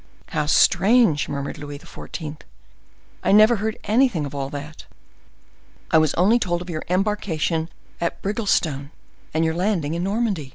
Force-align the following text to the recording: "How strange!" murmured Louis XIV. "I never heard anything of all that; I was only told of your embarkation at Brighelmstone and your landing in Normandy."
"How 0.29 0.47
strange!" 0.47 1.29
murmured 1.29 1.59
Louis 1.59 1.77
XIV. 1.77 2.37
"I 3.21 3.31
never 3.31 3.57
heard 3.57 3.77
anything 3.83 4.25
of 4.25 4.33
all 4.33 4.49
that; 4.49 4.87
I 5.91 5.99
was 5.99 6.15
only 6.15 6.39
told 6.39 6.63
of 6.63 6.71
your 6.71 6.81
embarkation 6.89 7.69
at 8.01 8.19
Brighelmstone 8.23 8.89
and 9.31 9.45
your 9.45 9.53
landing 9.53 9.93
in 9.93 10.01
Normandy." 10.03 10.49